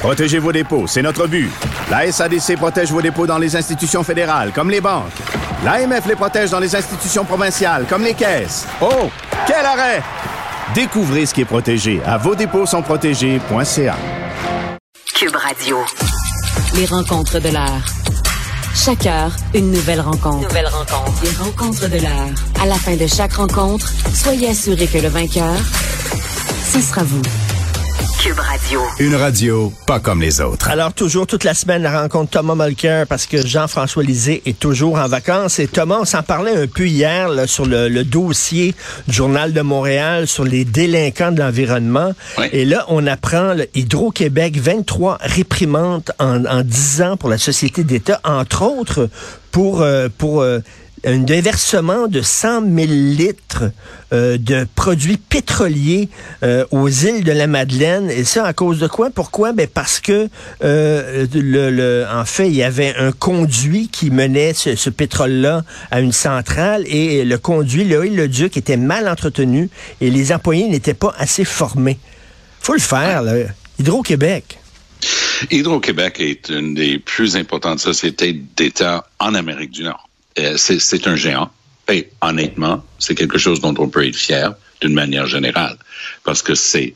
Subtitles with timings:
[0.00, 1.50] Protégez vos dépôts, c'est notre but.
[1.90, 5.12] La SADC protège vos dépôts dans les institutions fédérales, comme les banques.
[5.62, 8.66] L'AMF les protège dans les institutions provinciales, comme les caisses.
[8.80, 9.10] Oh,
[9.46, 10.02] quel arrêt!
[10.74, 13.96] Découvrez ce qui est protégé à vos dépôts sont protégés.ca.
[15.14, 15.76] Cube Radio.
[16.76, 17.84] Les rencontres de l'art.
[18.74, 20.48] Chaque heure, une nouvelle rencontre.
[20.48, 21.22] Nouvelle rencontre.
[21.24, 22.62] Les rencontres de l'art.
[22.62, 25.56] À la fin de chaque rencontre, soyez assurés que le vainqueur,
[26.72, 27.20] ce sera vous.
[28.22, 28.82] Cube Radio.
[28.98, 30.68] Une radio pas comme les autres.
[30.68, 34.98] Alors, toujours toute la semaine, la rencontre Thomas Mulcair parce que Jean-François Lisée est toujours
[34.98, 35.58] en vacances.
[35.58, 38.74] Et Thomas, on s'en parlait un peu hier là, sur le, dossier
[39.08, 42.12] du Journal de Montréal sur les délinquants de l'environnement.
[42.52, 48.20] Et là, on apprend Hydro-Québec, 23 réprimandes en, en 10 ans pour la société d'État,
[48.24, 49.08] entre autres
[49.50, 50.60] pour, euh, pour euh,
[51.04, 53.70] un déversement de 100 000 litres
[54.12, 56.08] euh, de produits pétroliers
[56.42, 58.10] euh, aux îles de la Madeleine.
[58.10, 59.10] Et ça, à cause de quoi?
[59.10, 59.52] Pourquoi?
[59.52, 60.28] Ben parce que,
[60.62, 66.84] euh, en fait, il y avait un conduit qui menait ce, pétrole-là à une centrale
[66.86, 71.44] et le conduit, le le duc, était mal entretenu et les employés n'étaient pas assez
[71.44, 71.98] formés.
[72.60, 73.34] faut le faire, là.
[73.78, 74.58] Hydro-Québec.
[75.50, 80.09] Hydro-Québec est une des plus importantes sociétés d'État en Amérique du Nord.
[80.40, 81.50] Euh, c'est un géant.
[81.88, 85.76] Et honnêtement, c'est quelque chose dont on peut être fier d'une manière générale,
[86.24, 86.94] parce que c'est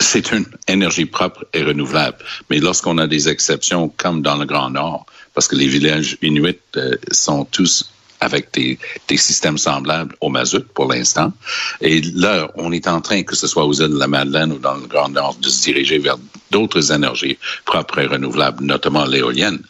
[0.00, 2.18] c'est une énergie propre et renouvelable.
[2.50, 6.58] Mais lorsqu'on a des exceptions, comme dans le Grand Nord, parce que les villages inuits
[6.76, 8.78] euh, sont tous avec des,
[9.08, 11.32] des, systèmes semblables au mazout pour l'instant.
[11.80, 14.58] Et là, on est en train, que ce soit aux îles de la Madeleine ou
[14.58, 16.16] dans le Grand Nord, de se diriger vers
[16.50, 19.60] d'autres énergies propres et renouvelables, notamment l'éolienne.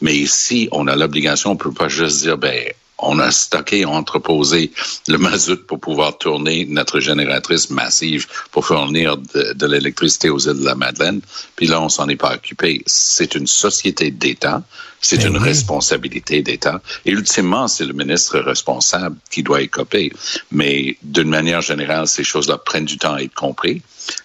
[0.00, 2.72] Mais ici, on a l'obligation, on peut pas juste dire, ben,
[3.02, 4.70] on a stocké, entreposé
[5.08, 10.64] le mazout pour pouvoir tourner notre génératrice massive pour fournir de, l'électricité aux îles de
[10.64, 11.20] la Madeleine.
[11.56, 12.82] Puis là, on s'en est pas occupé.
[12.86, 14.62] C'est une société d'État.
[15.00, 16.82] C'est ben une responsabilité d'État.
[17.06, 20.12] Et ultimement, c'est le ministre responsable qui doit écoper.
[20.50, 23.80] Mais d'une manière générale, ces choses-là prennent du temps à être compris.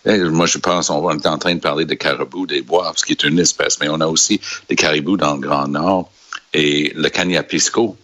[0.05, 3.13] moi, je pense, on est en train de parler de caribous des bois, ce qui
[3.13, 6.11] est une espèce, mais on a aussi des caribous dans le Grand Nord.
[6.53, 7.97] Et le Cagnapisco,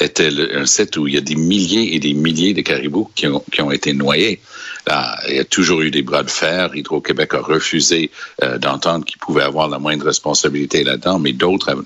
[0.00, 3.26] était un site où il y a des milliers et des milliers de caribous qui
[3.26, 4.40] ont, été noyés.
[5.28, 6.74] Il y a toujours eu des bras de fer.
[6.74, 8.10] Hydro-Québec a refusé
[8.42, 11.76] euh, d'entendre qu'il pouvait avoir la moindre responsabilité là-dedans, mais d'autres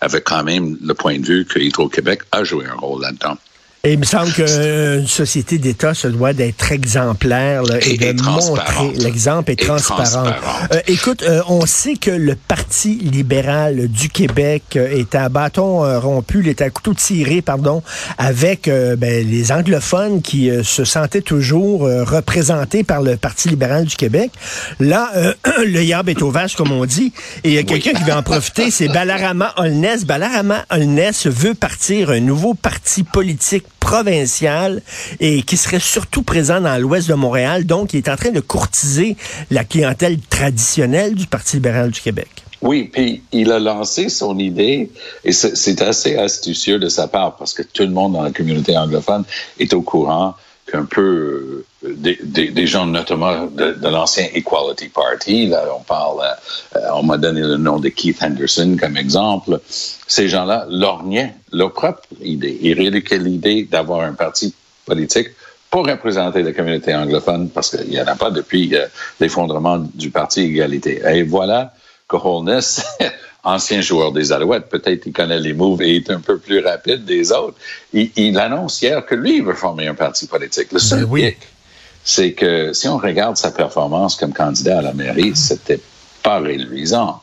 [0.00, 3.36] avaient quand même le point de vue que Hydro-Québec a joué un rôle là-dedans.
[3.86, 9.52] Et il me semble qu'une société d'État se doit d'être exemplaire et, de montrer l'exemple
[9.52, 10.26] est transparent.
[10.72, 16.00] Euh, écoute, euh, on sait que le Parti libéral du Québec euh, est à bâton
[16.00, 17.80] rompu, est à couteau tiré, pardon,
[18.18, 24.32] avec ben, les anglophones qui se sentaient toujours représentés par le Parti libéral du Québec.
[24.80, 25.12] Là,
[25.64, 27.12] le yab est au vache, comme on dit,
[27.44, 30.04] et il y a quelqu'un qui veut en profiter, c'est Balarama Holness.
[30.04, 34.82] Balarama Holness veut partir un nouveau parti politique provincial
[35.20, 37.64] et qui serait surtout présent dans l'ouest de Montréal.
[37.64, 39.16] Donc, il est en train de courtiser
[39.52, 42.28] la clientèle traditionnelle du Parti libéral du Québec.
[42.62, 44.90] Oui, puis il a lancé son idée
[45.24, 48.76] et c'est assez astucieux de sa part parce que tout le monde dans la communauté
[48.76, 49.22] anglophone
[49.60, 50.34] est au courant
[50.66, 56.20] qu'un peu euh, des, gens notamment de, l'ancien Equality Party, là on parle,
[56.76, 61.72] euh, on m'a donné le nom de Keith Henderson comme exemple, ces gens-là lorgnaient leur
[61.72, 62.58] propre idée.
[62.62, 64.54] Ils ridiculisaient l'idée d'avoir un parti
[64.84, 65.28] politique
[65.70, 68.86] pour représenter la communauté anglophone parce qu'il n'y en a pas depuis euh,
[69.20, 71.02] l'effondrement du parti Égalité.
[71.06, 71.74] Et voilà
[72.08, 72.84] que Holness
[73.46, 77.04] ancien joueur des Alouettes, peut-être qu'il connaît les moves et est un peu plus rapide
[77.04, 77.56] des autres.
[77.92, 80.72] Il, annonce hier que lui, il veut former un parti politique.
[80.72, 81.32] Le seul ben
[82.02, 85.80] c'est que si on regarde sa performance comme candidat à la mairie, c'était
[86.22, 87.22] pas réluisant.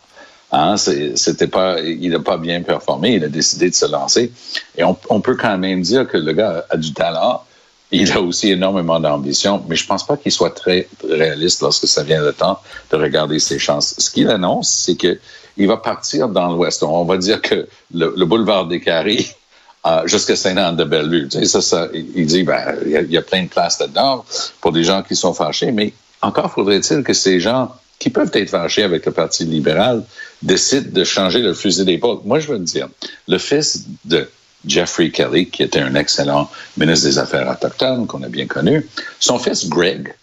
[0.51, 0.75] Hein?
[0.77, 3.15] C'était pas, il n'a pas bien performé.
[3.15, 4.31] Il a décidé de se lancer.
[4.77, 7.43] Et on, on, peut quand même dire que le gars a du talent.
[7.91, 12.03] Il a aussi énormément d'ambition, mais je pense pas qu'il soit très réaliste lorsque ça
[12.03, 12.59] vient le temps
[12.91, 13.93] de regarder ses chances.
[13.97, 15.19] Ce qu'il annonce, c'est que
[15.57, 16.83] il va partir dans l'Ouest.
[16.83, 19.25] On va dire que le, boulevard des Carrés
[19.85, 21.29] euh, jusqu'à Saint-Anne-de-Bellevue.
[21.29, 24.25] Tu ça, il dit, ben, il y, a, plein de places là-dedans
[24.61, 28.49] pour des gens qui sont fâchés, mais encore faudrait-il que ces gens qui peuvent être
[28.49, 30.03] fâchés avec le Parti libéral,
[30.41, 32.19] décident de changer le fusil d'épaule.
[32.25, 32.89] Moi, je veux dire,
[33.29, 34.29] le fils de
[34.65, 38.85] Jeffrey Kelly, qui était un excellent ministre des Affaires autochtones qu'on a bien connu,
[39.19, 40.13] son fils Greg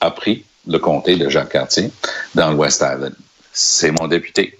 [0.00, 1.90] a pris le comté de Jacques Cartier
[2.34, 3.14] dans le West Island.
[3.52, 4.57] C'est mon député.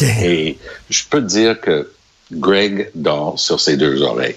[0.00, 0.58] Et
[0.90, 1.90] je peux te dire que
[2.32, 4.36] Greg dort sur ses deux oreilles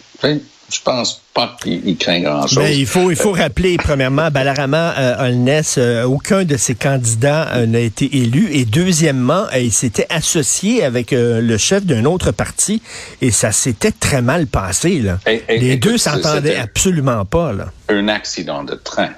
[0.74, 2.70] je pense pas qu'il craint grand-chose.
[2.72, 7.66] Il faut, il faut rappeler, premièrement, Balarama euh, Holness, euh, aucun de ses candidats euh,
[7.66, 8.50] n'a été élu.
[8.52, 12.82] Et deuxièmement, il s'était associé avec le chef d'un autre parti
[13.22, 15.00] et ça s'était très mal passé.
[15.00, 15.20] Là.
[15.50, 17.54] Les deux s'entendaient absolument pas.
[17.54, 17.72] Là.
[17.90, 19.10] Un accident de train.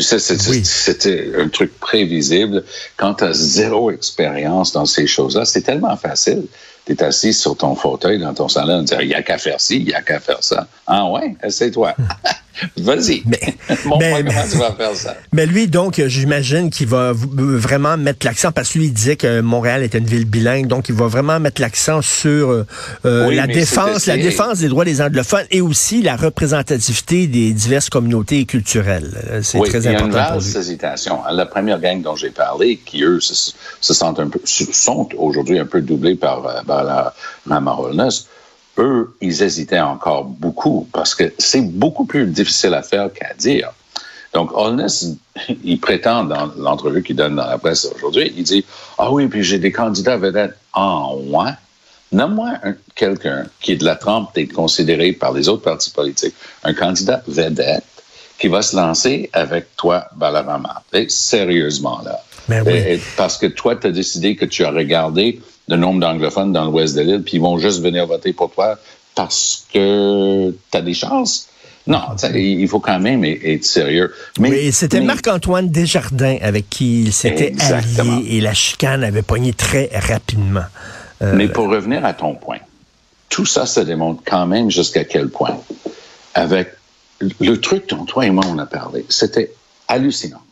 [0.00, 2.64] Tu sais, c'était un truc prévisible.
[2.96, 6.44] Quand tu as zéro expérience dans ces choses-là, c'est tellement facile
[6.86, 9.76] tu es assis sur ton fauteuil dans ton salon, il n'y a qu'à faire ci,
[9.76, 10.66] il n'y a qu'à faire ça.
[10.86, 11.94] Ah ouais, essaie-toi.
[12.76, 13.22] Vas-y.
[13.26, 15.16] Mais, mais, comment tu vas faire ça.
[15.32, 19.40] Mais lui, donc, j'imagine qu'il va vraiment mettre l'accent, parce que lui, il disait que
[19.40, 22.66] Montréal était une ville bilingue, donc il va vraiment mettre l'accent sur euh,
[23.04, 27.88] euh, la défense, la défense des droits des anglophones et aussi la représentativité des diverses
[27.88, 29.40] communautés culturelles.
[29.42, 30.06] C'est très important.
[30.06, 31.20] Il y a une vaste hésitation.
[31.30, 35.66] La première gang dont j'ai parlé, qui eux se, sentent un peu, sont aujourd'hui un
[35.66, 37.14] peu doublés par, euh, par la,
[37.46, 37.60] la
[38.78, 43.72] eux, ils hésitaient encore beaucoup parce que c'est beaucoup plus difficile à faire qu'à dire.
[44.32, 45.06] Donc, Holness,
[45.64, 48.64] il prétend dans l'entrevue qu'il donne dans la presse aujourd'hui, il dit
[48.98, 51.52] Ah oui, puis j'ai des candidats vedettes en moi.
[52.12, 52.54] Nomme-moi
[52.96, 56.34] quelqu'un qui est de la trempe d'être considéré par les autres partis politiques,
[56.64, 57.84] un candidat vedette
[58.38, 60.82] qui va se lancer avec toi, Balarama.
[61.08, 62.20] sérieusement, là.
[62.48, 63.00] Ben oui.
[63.16, 65.40] parce que toi, tu as décidé que tu as regardé
[65.70, 68.76] le nombre d'anglophones dans l'ouest de l'île, puis ils vont juste venir voter pour toi
[69.14, 71.48] parce que tu as des chances.
[71.86, 72.00] Non,
[72.34, 74.12] il faut quand même être sérieux.
[74.38, 79.52] Mais, oui, c'était Marc-Antoine Desjardins avec qui il s'était allié et la chicane avait pogné
[79.52, 80.64] très rapidement.
[81.22, 82.58] Euh, mais pour revenir à ton point,
[83.28, 85.58] tout ça se démontre quand même jusqu'à quel point.
[86.34, 86.68] Avec
[87.40, 89.52] le truc dont toi et moi on a parlé, c'était
[89.88, 90.42] hallucinant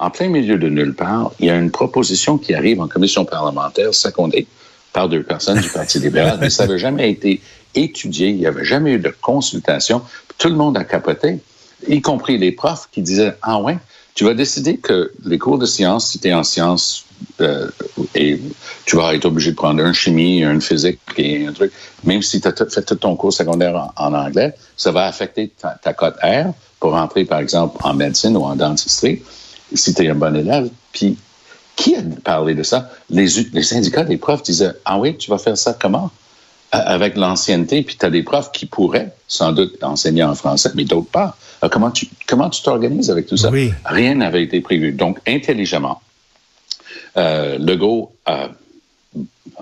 [0.00, 3.26] en plein milieu de nulle part, il y a une proposition qui arrive en commission
[3.26, 4.46] parlementaire secondée
[4.94, 7.40] par deux personnes du Parti libéral, mais ça n'avait jamais été
[7.74, 10.00] étudié, il n'y avait jamais eu de consultation.
[10.38, 11.38] Tout le monde a capoté,
[11.86, 13.76] y compris les profs qui disaient Ah ouais,
[14.14, 17.04] tu vas décider que les cours de sciences, si tu es en sciences,
[17.42, 17.68] euh,
[18.14, 18.40] et
[18.86, 21.72] tu vas être obligé de prendre un chimie, un physique et un truc,
[22.04, 25.78] même si tu as fait tout ton cours secondaire en, anglais, ça va affecter ta,
[25.80, 29.22] ta cote R pour rentrer, par exemple, en médecine ou en dentisterie
[29.74, 30.68] si tu es un bon élève.
[30.92, 31.16] Puis,
[31.76, 32.90] qui a parlé de ça?
[33.08, 36.10] Les, les syndicats des profs disaient, ah oui, tu vas faire ça comment?
[36.72, 40.84] avec l'ancienneté, puis tu as des profs qui pourraient sans doute enseigner en français, mais
[40.84, 41.36] d'autres pas.
[41.70, 43.50] comment tu comment tu t'organises avec tout ça?
[43.84, 44.92] Rien n'avait été prévu.
[44.92, 46.00] Donc, intelligemment,
[47.16, 48.50] euh, Legault a,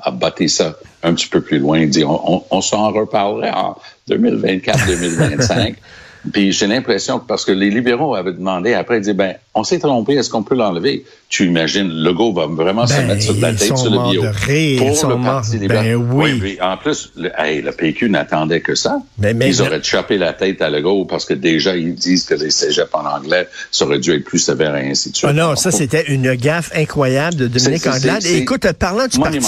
[0.02, 1.78] a battu ça un petit peu plus loin.
[1.78, 3.78] Il dit, on, on s'en reparlerait en
[4.10, 5.76] 2024-2025.
[6.32, 9.64] Puis j'ai l'impression que parce que les libéraux avaient demandé, après, ils disaient, ben, on
[9.64, 11.04] s'est trompé, est-ce qu'on peut l'enlever?
[11.28, 14.22] Tu imagines, le go va vraiment se ben, mettre sur la tête sur le bio.
[14.22, 15.84] pour le Parti libéral.
[15.84, 16.58] Ben oui.
[16.62, 19.00] en plus, le, le PQ n'attendait que ça.
[19.18, 22.34] Ben, mais, ils auraient chopé la tête à Legault parce que déjà, ils disent que
[22.34, 25.30] les cégeps en anglais, ça aurait dû être plus sévère et ainsi de suite.
[25.30, 28.24] Oh non, ça, c'était une gaffe incroyable de Dominique Anglade.
[28.24, 29.40] écoute, parlant du, parti,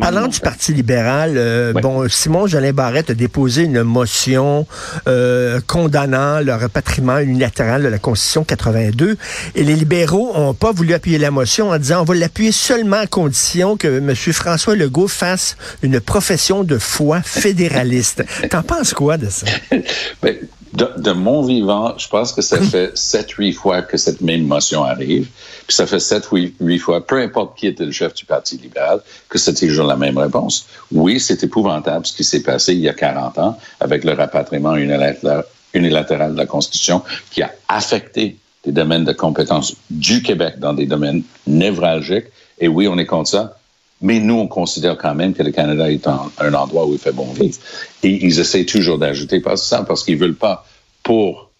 [0.00, 4.66] parlant du Parti libéral, euh, bon, Simon Jolin Barrette a déposé une motion
[5.06, 9.16] euh, condamnant le repatriement unilatéral de la Constitution 82
[9.54, 12.96] et les libéraux ont pas voulu appuyer la motion en disant on va l'appuyer seulement
[12.96, 14.14] à condition que M.
[14.14, 18.24] François Legault fasse une profession de foi fédéraliste.
[18.50, 19.46] T'en penses quoi de ça?
[20.22, 20.36] Ben,
[20.72, 24.84] de, mon vivant, je pense que ça fait sept, huit fois que cette même motion
[24.84, 25.28] arrive.
[25.66, 28.58] Puis ça fait sept, huit, huit fois, peu importe qui était le chef du Parti
[28.58, 30.66] libéral, que c'était toujours la même réponse.
[30.92, 34.76] Oui, c'est épouvantable ce qui s'est passé il y a 40 ans avec le rapatriement
[34.76, 40.86] unilatéral de la Constitution qui a affecté des domaines de compétences du Québec dans des
[40.86, 42.26] domaines névralgiques.
[42.58, 43.58] Et oui, on est contre ça.
[44.02, 47.12] Mais nous, on considère quand même que le Canada est un endroit où il fait
[47.12, 47.56] bon vivre.
[48.02, 50.66] Et ils essaient toujours d'ajouter pas ça parce qu'ils veulent pas,
[51.02, 51.50] pour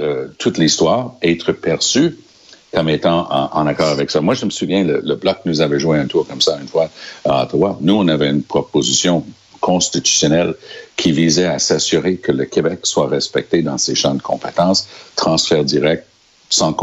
[0.00, 2.16] euh, toute l'histoire, être perçus
[2.72, 4.20] comme étant en, accord avec ça.
[4.20, 6.68] Moi, je me souviens, le, le, Bloc nous avait joué un tour comme ça une
[6.68, 6.90] fois
[7.24, 7.78] à Ottawa.
[7.80, 9.24] Nous, on avait une proposition
[9.60, 10.54] constitutionnelle
[10.96, 15.64] qui visait à s'assurer que le Québec soit respecté dans ses champs de compétences, transfert
[15.64, 16.06] direct,
[16.50, 16.74] sans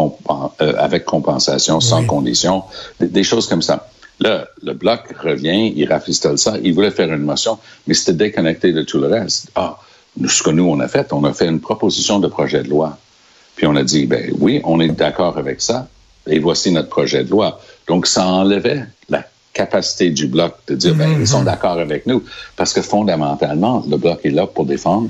[0.62, 2.64] euh, avec compensation, sans condition,
[3.00, 3.88] des, choses comme ça.
[4.20, 7.58] Là, le bloc revient, il rafistole ça, il voulait faire une motion,
[7.88, 9.50] mais c'était déconnecté de tout le reste.
[9.56, 9.78] Ah,
[10.26, 12.98] ce que nous, on a fait, on a fait une proposition de projet de loi.
[13.56, 15.88] Puis on a dit, ben oui, on est d'accord avec ça,
[16.28, 17.60] et voici notre projet de loi.
[17.88, 21.46] Donc, ça enlevait la capacité du bloc de dire, ben, ils sont Mhm.
[21.46, 22.24] d'accord avec nous.
[22.56, 25.10] Parce que fondamentalement, le bloc est là pour défendre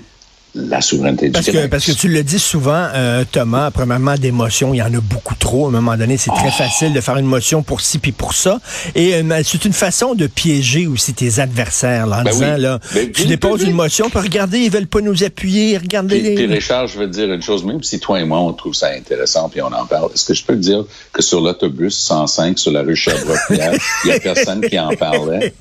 [0.57, 1.71] la souveraineté Parce du que, Québec.
[1.71, 4.99] parce que tu le dis souvent, euh, Thomas, premièrement, des motions, il y en a
[5.01, 5.65] beaucoup trop.
[5.65, 6.37] À un moment donné, c'est Oh.
[6.37, 8.59] très facile de faire une motion pour ci puis pour ça.
[8.95, 12.61] Et euh, c'est une façon de piéger aussi tes adversaires, là, en Ben disant, oui.
[12.61, 16.19] là, Ben, tu déposes une motion, puis regardez, ils veulent pas nous appuyer, regardez.
[16.21, 18.53] Puis, puis Richard, je veux te dire une chose, même si toi et moi, on
[18.53, 21.41] trouve ça intéressant, puis on en parle, est-ce que je peux te dire que sur
[21.41, 23.73] l'autobus 105 sur la rue Sherbrooke-Pierre,
[24.05, 25.53] il y a personne qui en parlait?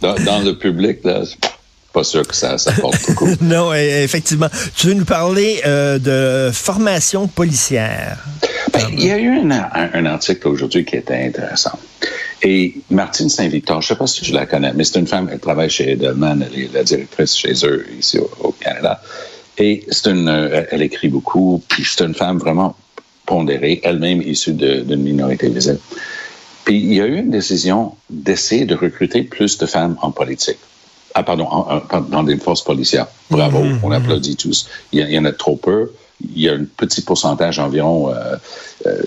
[0.00, 1.22] Dans, dans le public, là,
[1.96, 3.28] pas sûr que ça, ça porte beaucoup.
[3.40, 4.50] non, euh, effectivement.
[4.76, 8.18] Tu veux nous parler euh, de formation policière?
[8.72, 11.78] Ben, il y a eu un, un- un article aujourd'hui qui était intéressant.
[12.42, 15.28] Et Martine Saint-Victor, je ne sais pas si tu la connais, mais c'est une femme,
[15.32, 19.00] elle travaille chez Edelman, elle est la directrice chez eux ici au, au Canada.
[19.56, 22.76] Et c'est une, euh, elle écrit beaucoup, puis c'est une femme vraiment
[23.24, 25.80] pondérée, elle-même issue d'une minorité visible.
[26.66, 30.58] Puis il y a eu une décision d'essayer de recruter plus de femmes en politique.
[31.18, 33.06] Ah, pardon, en- en- dans des forces policières.
[33.30, 34.68] Bravo, on applaudit tous.
[34.92, 35.90] Il y, a- il y en a trop peu.
[36.20, 38.36] Il y a un petit pourcentage environ, euh,
[38.86, 39.02] euh,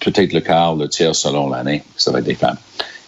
[0.00, 2.56] peut-être le quart, le tiers selon l'année, ça va être des femmes.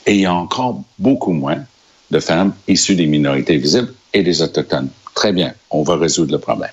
[0.07, 1.65] Et il y a encore beaucoup moins
[2.11, 4.91] de femmes issues des minorités visibles et des autochtones.
[5.15, 6.71] Très bien, on va résoudre le problème.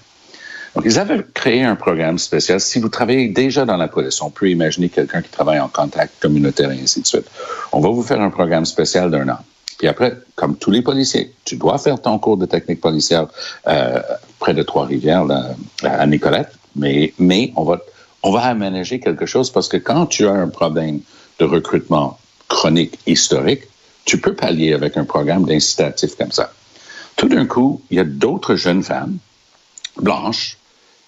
[0.75, 2.59] Donc, ils avaient créé un programme spécial.
[2.59, 6.21] Si vous travaillez déjà dans la police, on peut imaginer quelqu'un qui travaille en contact
[6.21, 7.27] communautaire et ainsi de suite.
[7.71, 9.37] On va vous faire un programme spécial d'un an.
[9.81, 13.25] Puis après, comme tous les policiers, tu dois faire ton cours de technique policière
[13.67, 13.99] euh,
[14.37, 15.25] près de Trois-Rivières,
[15.81, 17.11] à Nicolette, mais,
[17.55, 17.79] on, va,
[18.21, 20.99] on aménager quelque chose parce que quand tu as un problème
[21.39, 23.63] de recrutement chronique historique,
[24.05, 26.53] tu peux pallier avec un programme d'incitatif comme ça.
[27.15, 29.17] Tout d'un coup, il y a d'autres jeunes femmes
[29.97, 30.57] blanches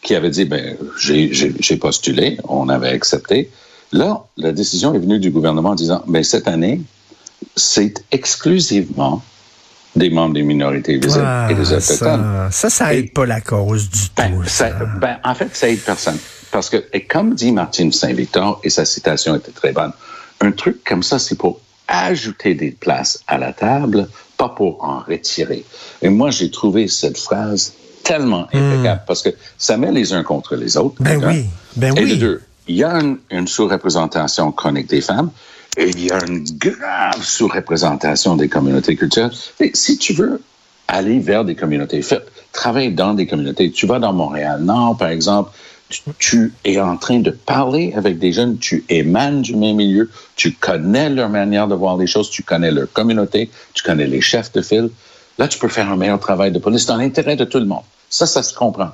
[0.01, 3.51] qui avaient dit, ben, j'ai postulé, on avait accepté.
[3.91, 6.81] Là, la décision est venue du gouvernement en disant, ben, cette année,
[7.55, 9.21] c'est exclusivement
[9.95, 12.49] des membres des minorités visibles Ah, et des autochtones.
[12.49, 14.43] ça, ça, ça aide Et- pas la cause du Ben, tout.
[14.45, 14.85] ça- ça.
[14.99, 16.17] ben, en fait, ça aide personne.
[16.51, 19.91] Parce que, et comme dit Martine Saint-Victor, et sa citation était très bonne,
[20.41, 24.07] un truc comme ça, c'est pour ajouter des places à la table,
[24.37, 25.63] pas pour en retirer.
[26.01, 27.73] Et moi, j'ai trouvé cette phrase
[28.03, 30.95] tellement impeccable parce que ça met les uns contre les autres.
[31.01, 31.45] Ben oui,
[31.75, 32.09] ben et oui.
[32.11, 35.29] de deux, il y a une, une sous-représentation chronique des femmes
[35.77, 39.31] il y a une grave sous-représentation des communautés culturelles.
[39.59, 40.41] Et si tu veux
[40.87, 43.71] aller vers des communautés, faites, travaille dans des communautés.
[43.71, 45.51] Tu vas dans Montréal-Nord, par exemple,
[45.89, 50.09] tu, tu es en train de parler avec des jeunes, tu émanes du même milieu,
[50.35, 54.21] tu connais leur manière de voir les choses, tu connais leur communauté, tu connais les
[54.21, 54.89] chefs de file.
[55.37, 57.83] Là, tu peux faire un meilleur travail de police dans l'intérêt de tout le monde.
[58.09, 58.91] Ça, ça se comprend.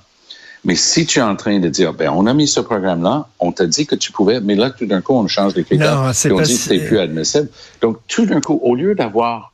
[0.65, 3.51] Mais si tu es en train de dire, ben, on a mis ce programme-là, on
[3.53, 6.01] t'a dit que tu pouvais, mais là, tout d'un coup, on change les critères.
[6.27, 7.47] Puis on dit que c'est plus admissible.
[7.81, 9.53] Donc, tout d'un coup, au lieu d'avoir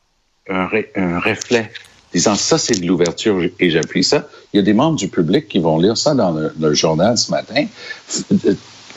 [0.50, 1.72] un, ré- un reflet
[2.12, 5.48] disant ça, c'est de l'ouverture et j'appuie ça, il y a des membres du public
[5.48, 7.66] qui vont lire ça dans le, le journal ce matin,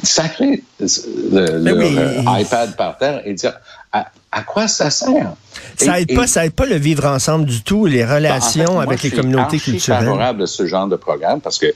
[0.02, 1.96] sacrer le, Mais leur, oui.
[1.98, 3.54] euh, iPad par terre et dire
[3.92, 5.32] à, à quoi ça sert?
[5.76, 8.10] Ça Et- aide et- pas, ça aide pas le vivre ensemble du tout, les ben,
[8.10, 10.04] en relations fait, moi, avec les je suis communautés culturelles.
[10.04, 11.66] favorable à ce genre de programme parce que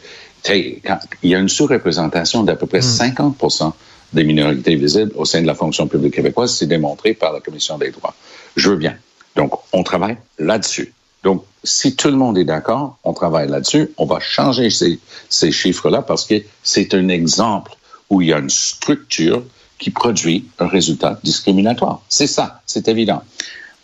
[0.47, 3.73] quand- il y a une sous-représentation d'à peu près 50%
[4.13, 6.55] des minorités visibles au sein de la fonction publique québécoise.
[6.55, 8.15] C'est démontré par la Commission des droits.
[8.57, 8.95] Je veux bien.
[9.37, 10.93] Donc, on travaille là-dessus.
[11.23, 13.89] Donc, si tout le monde est d'accord, on travaille là-dessus.
[13.97, 14.99] On va changer ces,
[15.31, 17.73] ces chiffres-là parce que c'est un exemple
[18.11, 19.43] où il y a une structure
[19.83, 22.03] qui produit un résultat discriminatoire.
[22.09, 23.25] C'est ça, c'est évident.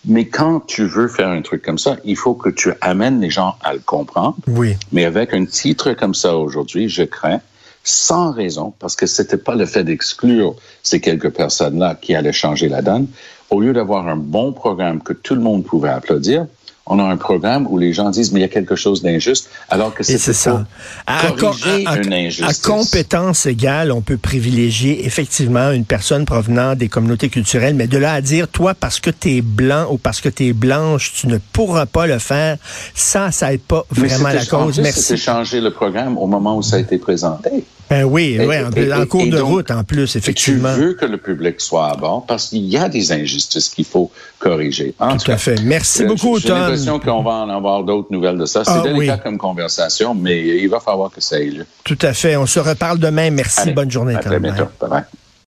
[0.04, 3.30] Mais quand tu veux faire un truc comme ça, il faut que tu amènes les
[3.30, 4.36] gens à le comprendre.
[4.46, 4.76] Oui.
[4.92, 7.40] Mais avec un titre comme ça aujourd'hui, je crains,
[7.82, 12.68] sans raison, parce que c'était pas le fait d'exclure ces quelques personnes-là qui allaient changer
[12.68, 13.08] la donne.
[13.50, 16.46] Au lieu d'avoir un bon programme que tout le monde pouvait applaudir,
[16.90, 19.48] on a un programme où les gens disent mais il y a quelque chose d'injuste,
[19.68, 20.64] alors que c'est c'est ça.
[21.06, 22.58] À, corriger à- à- une à injustice.
[22.58, 28.12] compétence égale, on peut privilégier effectivement une personne provenant des communautés culturelles, mais de là
[28.14, 31.26] à dire, toi, parce que tu es blanc ou parce que tu es blanche, tu
[31.26, 32.56] ne pourras pas le faire,
[32.94, 34.74] ça, ça aide pas Mais vraiment la en cause.
[34.76, 35.02] plus, Merci.
[35.02, 37.64] C'était changer le programme au moment où ça a été présenté.
[37.90, 40.14] Ben oui, Et- ouais, en, et- en et- cours et de donc, route en plus,
[40.16, 40.74] effectivement.
[40.74, 43.84] Tu veux que le public soit à bord parce qu'il y a des injustices qu'il
[43.84, 44.94] faut corriger.
[44.98, 45.60] En Tout à fait.
[45.62, 46.58] Merci euh, beaucoup, J'ai Tom.
[46.58, 48.64] l'impression qu'on va en avoir d'autres nouvelles de ça.
[48.64, 49.20] C'est Ah, délicat oui.
[49.24, 51.66] comme conversation, mais il va falloir que ça ait lieu.
[51.84, 52.36] Tout à fait.
[52.36, 53.30] On se reparle demain.
[53.30, 53.60] Merci.
[53.60, 54.32] Allez, Bonne journée, À Tom.
[54.32, 54.64] très bientôt.
[54.80, 55.02] Bye bye.